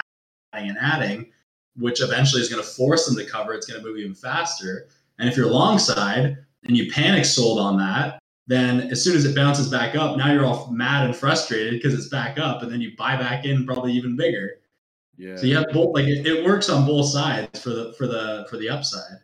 [0.53, 1.31] adding and adding,
[1.75, 3.53] which eventually is going to force them to cover.
[3.53, 4.87] It's going to move even faster.
[5.17, 9.25] And if you're long side and you panic sold on that, then as soon as
[9.25, 12.71] it bounces back up, now you're all mad and frustrated because it's back up, and
[12.71, 14.59] then you buy back in probably even bigger.
[15.17, 15.35] Yeah.
[15.37, 18.45] So you have both like it, it works on both sides for the for the
[18.49, 19.19] for the upside.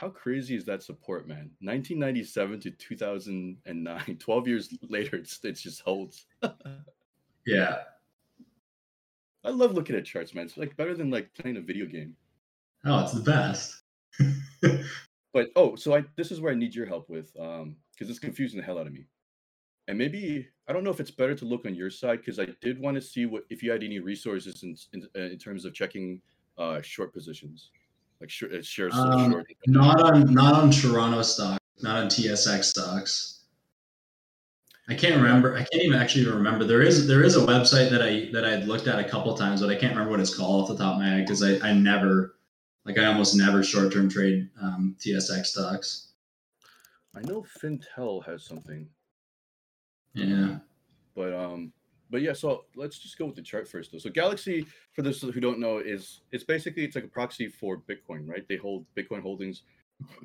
[0.00, 1.50] How crazy is that support, man?
[1.60, 6.24] 1997 to 2009, 12 years later, it's, it just holds.
[7.46, 7.80] yeah.
[9.44, 10.46] I love looking at charts, man.
[10.46, 12.16] It's like better than like playing a video game.
[12.86, 13.82] Oh, it's the best.
[15.34, 18.18] but oh, so I this is where I need your help with, um, because it's
[18.18, 19.06] confusing the hell out of me.
[19.86, 22.46] And maybe I don't know if it's better to look on your side because I
[22.60, 25.74] did want to see what if you had any resources in in, in terms of
[25.74, 26.22] checking
[26.58, 27.72] uh, short positions
[28.20, 29.46] like uh, shares um, short?
[29.66, 33.40] Not on not on Toronto stock, not on TSX stocks.
[34.88, 35.56] I can't remember.
[35.56, 36.64] I can't even actually even remember.
[36.64, 39.34] There is there is a website that I that I had looked at a couple
[39.34, 41.42] times, but I can't remember what it's called off the top of my head because
[41.42, 42.36] I, I never
[42.84, 46.12] like I almost never short term trade um, TSX stocks.
[47.16, 48.86] I know Fintel has something.
[50.14, 50.58] Yeah.
[51.14, 51.72] But um
[52.10, 53.98] but yeah, so let's just go with the chart first though.
[53.98, 57.78] So Galaxy, for those who don't know, is it's basically it's like a proxy for
[57.78, 58.46] Bitcoin, right?
[58.48, 59.62] They hold Bitcoin holdings.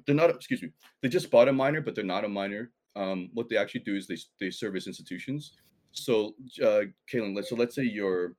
[0.06, 0.70] They're not excuse me,
[1.02, 2.72] they just bought a miner, but they're not a miner.
[2.96, 5.54] Um, what they actually do is they they service institutions.
[5.92, 8.36] So uh Kalen, let's so let's say you're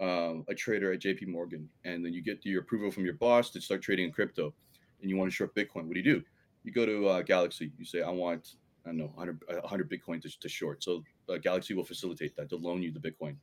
[0.00, 3.50] um, a trader at JP Morgan, and then you get your approval from your boss
[3.50, 4.52] to start trading in crypto,
[5.00, 5.86] and you want to short Bitcoin.
[5.86, 6.22] What do you do?
[6.64, 7.72] You go to uh, Galaxy.
[7.78, 10.82] You say, I want I don't know, 100, 100 Bitcoin to, to short.
[10.82, 13.36] So uh, Galaxy will facilitate that to loan you the Bitcoin.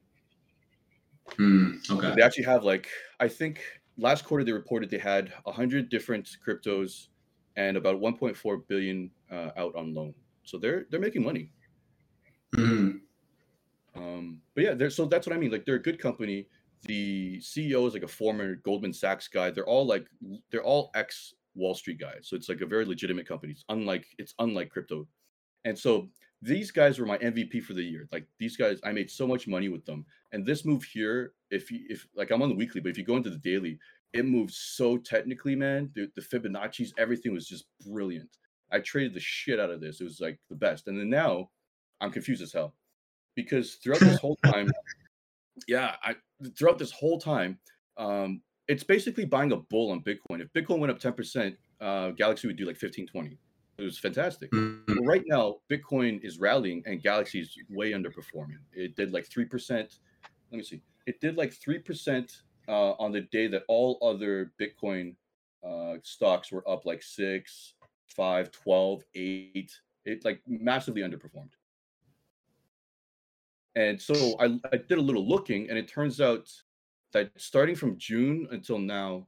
[1.38, 2.14] Mm, okay.
[2.16, 2.88] They actually have like
[3.20, 3.62] I think
[3.98, 7.08] last quarter they reported they had 100 different cryptos
[7.56, 10.14] and about 1.4 billion uh, out on loan.
[10.44, 11.52] So they're they're making money.
[12.56, 13.00] Mm.
[13.96, 15.52] Um, but yeah, they're so that's what I mean.
[15.52, 16.48] Like they're a good company.
[16.84, 19.52] The CEO is like a former Goldman Sachs guy.
[19.52, 20.06] They're all like
[20.52, 22.22] they're all ex Wall Street guys.
[22.24, 23.54] So it's like a very legitimate company.
[23.54, 25.08] It's unlike it's unlike crypto.
[25.66, 26.10] And so
[26.42, 28.08] these guys were my MVP for the year.
[28.12, 30.06] Like these guys, I made so much money with them.
[30.32, 33.04] And this move here, if you if like I'm on the weekly, but if you
[33.04, 33.80] go into the daily,
[34.14, 35.90] it moved so technically, man.
[35.96, 38.30] The, the Fibonacci's, everything was just brilliant.
[38.72, 40.02] I traded the shit out of this.
[40.02, 40.88] It was like the best.
[40.88, 41.50] And then now
[42.02, 42.74] I'm confused as hell
[43.36, 44.72] because throughout this whole time,
[45.68, 46.16] yeah, I
[46.58, 47.60] throughout this whole time,
[47.98, 50.42] um, it's basically buying a bull on Bitcoin.
[50.42, 53.38] If Bitcoin went up 10%, uh, Galaxy would do like 15, 20.
[53.84, 54.50] It was fantastic.
[54.52, 55.06] Mm-hmm.
[55.06, 58.60] Right now, Bitcoin is rallying and Galaxy is way underperforming.
[58.72, 59.72] It did like 3%.
[59.72, 59.90] Let
[60.52, 60.82] me see.
[61.06, 62.34] It did like 3%
[62.70, 65.16] uh, on the day that all other Bitcoin
[65.68, 67.74] uh, stocks were up like 6,
[68.08, 69.72] 5, 12, 8.
[70.06, 71.52] It like massively underperformed.
[73.76, 76.50] And so I, I did a little looking, and it turns out
[77.12, 79.28] that starting from June until now,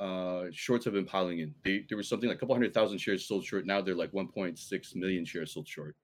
[0.00, 1.54] uh, shorts have been piling in.
[1.64, 3.66] They, there was something like a couple hundred thousand shares sold short.
[3.66, 5.96] Now they're like 1.6 million shares sold short.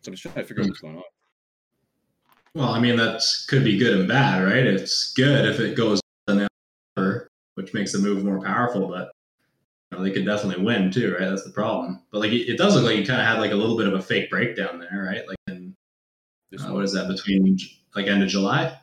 [0.00, 1.02] So I'm just trying to figure out what's going on.
[2.54, 4.66] Well, I mean, that could be good and bad, right?
[4.66, 6.00] It's good if it goes
[7.54, 9.12] which makes the move more powerful, but
[9.90, 11.28] you know, they could definitely win too, right?
[11.28, 12.02] That's the problem.
[12.10, 13.86] But like, it, it does look like you kind of had like a little bit
[13.86, 15.26] of a fake breakdown there, right?
[15.28, 15.76] Like in,
[16.58, 17.58] uh, what is that between
[17.94, 18.78] like end of July?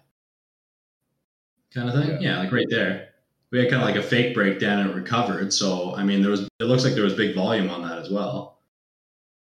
[1.74, 2.22] Kind of thing?
[2.22, 2.34] Yeah.
[2.34, 3.07] yeah, like right there
[3.52, 5.54] we had kind of like a fake breakdown and recovered.
[5.54, 8.10] So I mean, there was it looks like there was big volume on that as
[8.10, 8.60] well.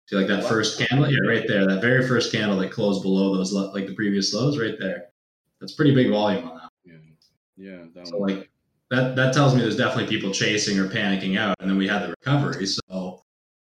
[0.08, 3.36] See, like that first candle, yeah, right there, that very first candle that closed below
[3.36, 5.08] those like the previous lows, right there.
[5.60, 6.70] That's pretty big volume on that.
[7.58, 8.04] Yeah, yeah.
[8.04, 8.36] so one.
[8.36, 8.50] like
[8.92, 12.04] that that tells me there's definitely people chasing or panicking out, and then we had
[12.04, 12.68] the recovery.
[12.68, 13.24] So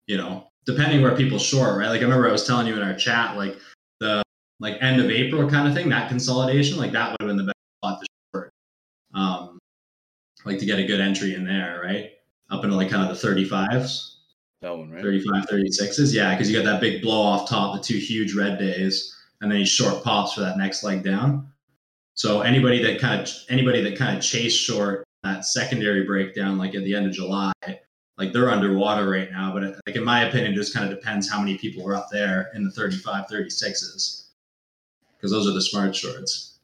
[0.08, 1.88] you know, depending where people short, right?
[1.88, 3.58] Like I remember I was telling you in our chat, like
[4.00, 4.22] the
[4.60, 7.44] like end of April kind of thing, that consolidation, like that would have been the
[7.46, 8.52] best spot to short.
[9.14, 9.60] Um,
[10.46, 12.12] like to get a good entry in there, right?
[12.50, 14.12] Up into like kind of the 35s.
[14.62, 15.02] That one, right?
[15.02, 16.14] 35, 36s.
[16.14, 19.52] Yeah, because you got that big blow off top, the two huge red days, and
[19.52, 21.52] then you short pops for that next leg down.
[22.14, 26.76] So anybody that kind of anybody that kind of chased short that secondary breakdown, like
[26.76, 27.52] at the end of July,
[28.18, 29.54] like they're underwater right now.
[29.54, 32.08] But like in my opinion, it just kind of depends how many people are up
[32.12, 34.28] there in the 35, 36s,
[35.18, 36.55] because those are the smart shorts.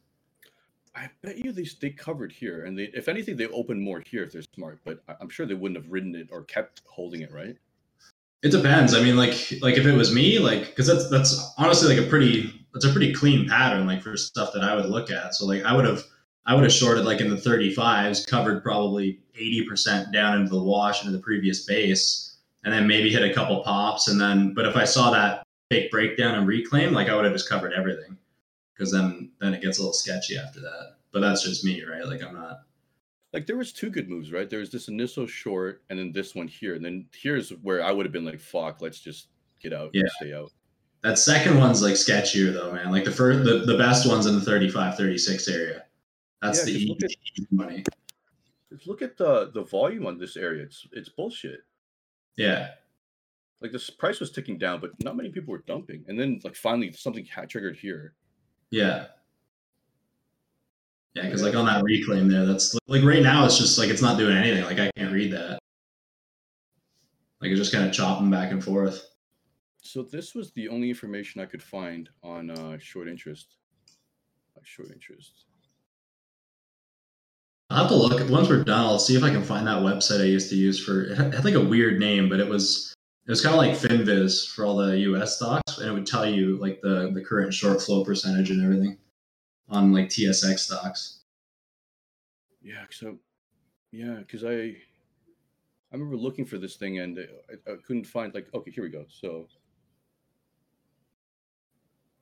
[0.94, 4.24] I bet you they they covered here, and they if anything they open more here
[4.24, 4.80] if they're smart.
[4.84, 7.56] But I'm sure they wouldn't have ridden it or kept holding it, right?
[8.42, 8.94] It depends.
[8.94, 12.08] I mean, like like if it was me, like because that's that's honestly like a
[12.08, 15.34] pretty that's a pretty clean pattern, like for stuff that I would look at.
[15.34, 16.02] So like I would have
[16.44, 21.02] I would have shorted like in the 35s, covered probably 80% down into the wash
[21.02, 24.76] into the previous base, and then maybe hit a couple pops, and then but if
[24.76, 28.18] I saw that fake breakdown and reclaim, like I would have just covered everything
[28.82, 30.96] because then then it gets a little sketchy after that.
[31.12, 32.04] But that's just me, right?
[32.04, 32.62] Like I'm not
[33.32, 34.50] like there was two good moves, right?
[34.50, 36.74] There was this initial short and then this one here.
[36.74, 39.28] And then here's where I would have been like, fuck, let's just
[39.60, 40.02] get out yeah.
[40.16, 40.50] stay out.
[41.04, 42.90] That second one's like sketchier though, man.
[42.90, 45.84] Like the first the, the best one's in the 35, 36 area.
[46.40, 47.84] That's yeah, the easy, at, easy money.
[48.72, 50.64] Just look at the the volume on this area.
[50.64, 51.60] It's it's bullshit.
[52.36, 52.70] Yeah.
[53.60, 56.04] Like this price was ticking down, but not many people were dumping.
[56.08, 58.14] And then like finally something triggered here.
[58.72, 59.04] Yeah.
[61.14, 64.00] Yeah, because like on that reclaim there, that's like right now it's just like it's
[64.00, 64.64] not doing anything.
[64.64, 65.58] Like I can't read that.
[67.42, 69.06] Like it's just kind of chopping back and forth.
[69.82, 73.56] So this was the only information I could find on uh, short interest.
[74.62, 75.44] short interest.
[77.68, 78.30] I'll have to look.
[78.30, 80.82] Once we're done, I'll see if I can find that website I used to use
[80.82, 81.02] for.
[81.02, 82.94] It had like a weird name, but it was
[83.32, 85.36] was kind of like FinViz for all the U.S.
[85.36, 88.98] stocks, and it would tell you like the the current short float percentage and everything
[89.70, 91.20] on like TSX stocks.
[92.60, 93.16] Yeah, so
[93.90, 94.76] yeah, because I
[95.92, 98.90] I remember looking for this thing and I, I couldn't find like okay, here we
[98.90, 99.06] go.
[99.08, 99.46] So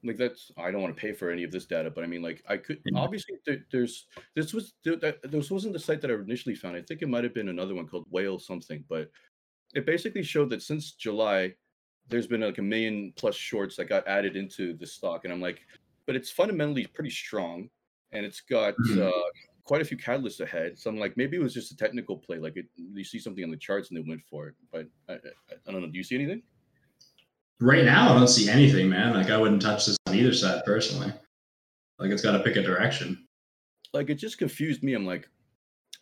[0.05, 2.23] like that's I don't want to pay for any of this data, but I mean
[2.23, 6.14] like I could obviously there, there's this was there, this wasn't the site that I
[6.14, 6.77] initially found.
[6.77, 9.11] I think it might have been another one called Whale something, but
[9.74, 11.54] it basically showed that since July,
[12.09, 15.40] there's been like a million plus shorts that got added into the stock, and I'm
[15.40, 15.61] like,
[16.06, 17.68] but it's fundamentally pretty strong,
[18.12, 19.02] and it's got mm-hmm.
[19.02, 19.28] uh,
[19.64, 20.78] quite a few catalysts ahead.
[20.78, 23.44] So I'm like, maybe it was just a technical play, like it, you see something
[23.44, 24.54] on the charts and they went for it.
[24.72, 25.16] But I, I,
[25.68, 25.87] I don't know.
[25.87, 26.42] Do you see anything?
[27.61, 29.14] Right now, I don't see anything, man.
[29.14, 31.12] Like I wouldn't touch this on either side personally.
[31.98, 33.28] Like it's got to pick a direction.
[33.92, 34.94] Like it just confused me.
[34.94, 35.28] I'm like,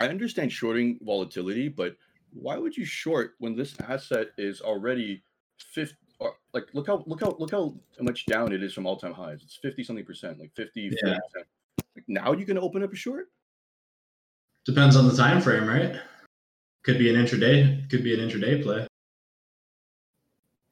[0.01, 1.97] I understand shorting volatility, but
[2.33, 5.23] why would you short when this asset is already
[5.59, 8.73] 50 or uh, like like look how look how look how much down it is
[8.73, 9.41] from all time highs.
[9.43, 10.91] It's fifty something percent, like 50, Yeah.
[11.01, 11.47] percent.
[11.97, 13.29] Like now you gonna open up a short?
[14.65, 15.97] Depends on the time frame, right?
[16.83, 17.89] Could be an intraday.
[17.91, 18.87] Could be an intraday play.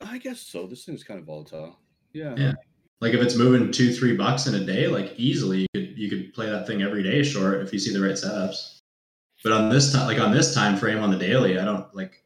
[0.00, 0.66] I guess so.
[0.66, 1.78] This thing's kind of volatile.
[2.12, 2.34] Yeah.
[2.36, 2.52] Yeah.
[3.00, 6.08] Like if it's moving two, three bucks in a day, like easily you could you
[6.10, 8.75] could play that thing every day short if you see the right setups.
[9.42, 12.22] But on this time, like on this time frame on the daily, I don't like.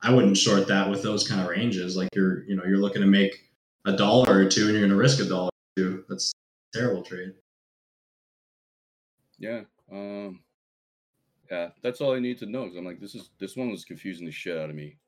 [0.00, 1.96] I wouldn't short that with those kind of ranges.
[1.96, 3.50] Like you're, you know, you're looking to make
[3.84, 6.04] a dollar or two, and you're going to risk a dollar or two.
[6.08, 6.32] That's
[6.74, 7.34] a terrible trade.
[9.38, 9.62] Yeah.
[9.90, 10.40] Um
[11.50, 12.66] yeah, that's all I need to know.
[12.66, 14.98] Cause I'm like, this is this one was confusing the shit out of me.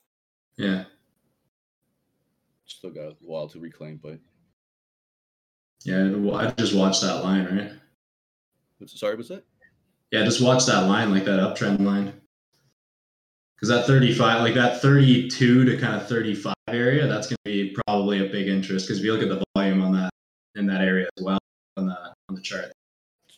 [0.56, 0.84] Yeah,
[2.70, 4.18] Still got a while to reclaim, but
[5.84, 6.04] yeah.
[6.32, 7.72] I just watched that line, right?
[8.78, 9.44] what's sorry, what's that?
[10.10, 12.12] Yeah, just watch that line, like that uptrend line.
[13.54, 17.76] Because that 35, like that 32 to kind of 35 area, that's going to be
[17.86, 18.86] probably a big interest.
[18.86, 20.10] Because if you look at the volume on that
[20.56, 21.38] in that area as well
[21.76, 21.96] on the
[22.28, 22.72] on the chart,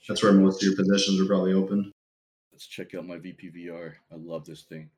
[0.08, 1.90] that's where most of your positions are probably open.
[2.52, 3.94] Let's check out my VPVR.
[4.10, 4.88] I love this thing.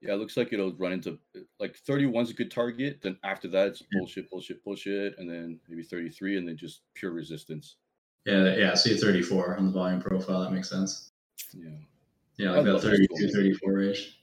[0.00, 1.18] Yeah, it looks like it'll run into
[1.58, 3.00] like 31's a good target.
[3.02, 7.10] Then after that, it's bullshit, bullshit, bullshit, and then maybe 33, and then just pure
[7.10, 7.76] resistance.
[8.28, 8.74] Yeah, yeah.
[8.74, 10.42] See 34 on the volume profile.
[10.42, 11.10] That makes sense.
[11.54, 11.70] Yeah.
[12.36, 14.20] Yeah, like that love 32, 34 range.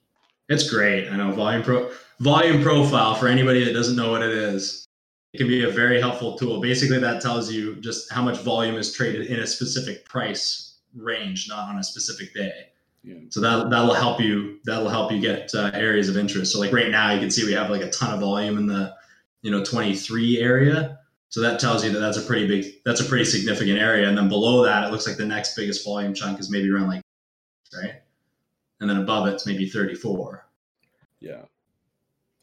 [0.48, 1.10] It's great.
[1.10, 4.86] I know volume pro volume profile for anybody that doesn't know what it is.
[5.34, 6.62] It can be a very helpful tool.
[6.62, 11.50] Basically, that tells you just how much volume is traded in a specific price range,
[11.50, 12.68] not on a specific day.
[13.04, 13.15] Yeah.
[13.30, 14.60] So that that'll help you.
[14.65, 16.54] That'll help you get uh, areas of interest.
[16.54, 18.68] So like right now, you can see we have like a ton of volume in
[18.68, 18.96] the
[19.41, 21.00] you know 23 area.
[21.36, 24.08] So that tells you that that's a pretty big, that's a pretty significant area.
[24.08, 26.88] And then below that, it looks like the next biggest volume chunk is maybe around
[26.88, 27.02] like
[27.76, 27.95] right,
[28.80, 30.48] and then above it's maybe 34.
[31.19, 31.41] Yeah.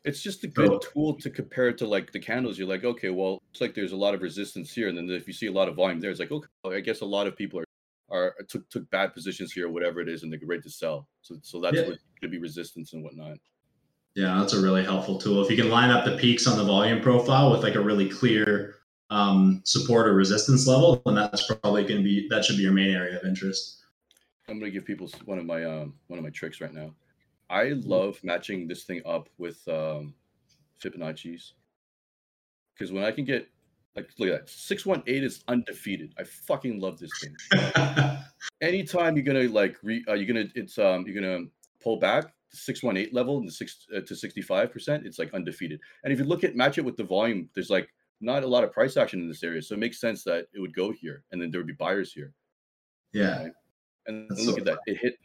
[0.05, 2.59] It's just a good So- tool to compare it to like the candles.
[2.59, 5.27] You're like, okay, well, it's like there's a lot of resistance here, and then if
[5.27, 7.35] you see a lot of volume there, it's like, okay, I guess a lot of
[7.35, 7.65] people are
[8.11, 11.09] are took took bad positions here, whatever it is, and they're ready to sell.
[11.23, 11.87] So so that's Yeah.
[11.87, 13.39] what could be resistance and whatnot.
[14.15, 15.43] Yeah, that's a really helpful tool.
[15.43, 18.11] If you can line up the peaks on the volume profile with like a really
[18.11, 18.82] clear
[19.13, 22.73] um, support or resistance level, then that's probably going to be that should be your
[22.73, 23.83] main area of interest.
[24.49, 26.95] I'm gonna give people one of my um one of my tricks right now.
[27.49, 30.15] I love matching this thing up with um
[30.83, 31.55] Fibonacci's
[32.75, 33.49] because when I can get
[33.95, 36.15] like look at that six one eight is undefeated.
[36.19, 38.19] I fucking love this thing.
[38.61, 41.45] anytime you're gonna like re, uh, you're gonna it's um you're gonna
[41.81, 46.13] pull back 618 level and the six uh, to 65 percent it's like undefeated and
[46.13, 47.89] if you look at match it with the volume there's like
[48.23, 50.61] not a lot of price action in this area so it makes sense that it
[50.61, 52.33] would go here and then there would be buyers here
[53.13, 53.49] yeah,
[54.07, 55.19] and That's look so at that it hit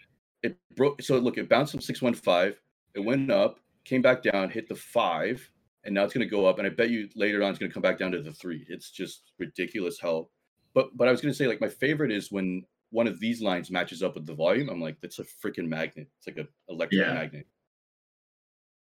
[0.43, 2.55] it broke so look it bounced from 615
[2.95, 5.49] it went up came back down hit the five
[5.85, 7.69] and now it's going to go up and i bet you later on it's going
[7.69, 10.27] to come back down to the three it's just ridiculous how
[10.73, 13.41] but but i was going to say like my favorite is when one of these
[13.41, 16.47] lines matches up with the volume i'm like that's a freaking magnet it's like a
[16.71, 17.13] electric Yeah.
[17.13, 17.47] magnet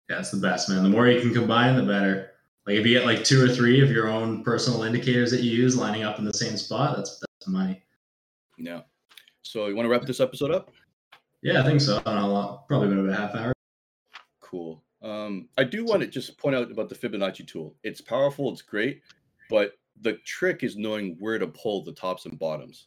[0.08, 0.82] Yeah, it's the best, man.
[0.82, 2.33] The more you can combine, the better.
[2.66, 5.50] Like if you get like two or three of your own personal indicators that you
[5.50, 7.82] use lining up in the same spot, that's that's money.
[8.56, 8.80] yeah
[9.42, 10.70] so you want to wrap this episode up
[11.42, 11.98] Yeah, I think so.
[12.06, 13.52] I don't know, probably been about a half hour.
[14.40, 14.82] Cool.
[15.02, 17.74] Um, I do want to just point out about the Fibonacci tool.
[17.82, 19.02] It's powerful, it's great,
[19.50, 22.86] but the trick is knowing where to pull the tops and bottoms.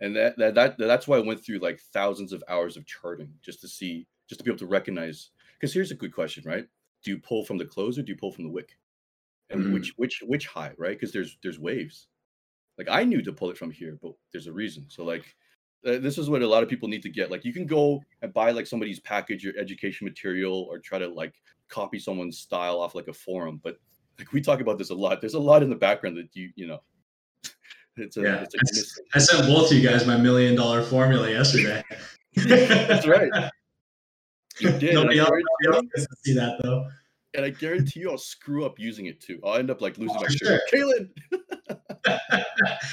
[0.00, 3.30] And that, that that that's why I went through like thousands of hours of charting
[3.42, 5.30] just to see, just to be able to recognize.
[5.54, 6.66] Because here's a good question, right?
[7.04, 8.78] Do you pull from the close or do you pull from the wick?
[9.50, 9.72] And Mhm.
[9.72, 10.96] which which which high, right?
[10.96, 12.08] Because there's there's waves.
[12.76, 14.84] Like I knew to pull it from here, but there's a reason.
[14.88, 15.34] So like
[15.86, 17.30] uh, this is what a lot of people need to get.
[17.30, 21.08] Like you can go and buy like somebody's package or education material or try to
[21.08, 21.34] like
[21.68, 23.60] copy someone's style off like a forum.
[23.62, 23.78] But
[24.18, 25.20] like we talk about this a lot.
[25.20, 26.82] There's a lot in the background that you you know.
[27.96, 31.28] It's a, Yeah, it's a I sent both of you guys my million dollar formula
[31.30, 31.82] yesterday.
[32.36, 33.50] That's right.
[34.60, 34.94] You did.
[34.94, 35.30] Nobody else,
[35.62, 36.88] nobody else gets to see that though.
[37.34, 39.40] And I guarantee you, I'll screw up using it too.
[39.44, 40.60] I'll end up like losing Oh, my for shirt.
[40.72, 41.10] Kaylin,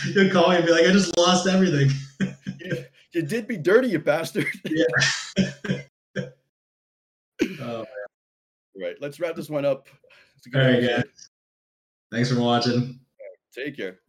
[0.13, 1.89] You'll call me and be like, I just lost everything.
[2.59, 4.47] you, you did me dirty, you bastard.
[7.61, 7.86] Oh,
[8.81, 8.95] right.
[9.01, 9.88] Let's wrap this one up.
[10.38, 11.29] It's a good All right, guys.
[12.11, 12.99] Thanks for watching.
[13.53, 13.99] Take care.